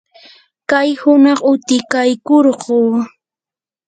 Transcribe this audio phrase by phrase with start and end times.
[0.69, 2.77] kay hunaq utikaykurquu.